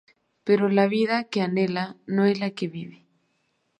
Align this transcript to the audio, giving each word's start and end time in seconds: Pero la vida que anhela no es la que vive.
Pero 0.45 0.67
la 0.67 0.87
vida 0.87 1.25
que 1.25 1.41
anhela 1.43 1.95
no 2.07 2.25
es 2.25 2.39
la 2.39 2.49
que 2.49 2.67
vive. 2.67 3.05